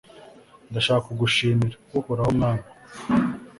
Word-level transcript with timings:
ndashaka 0.69 1.05
kugushimira, 1.07 1.75
uhoraho 1.99 2.29
mwami 2.37 2.65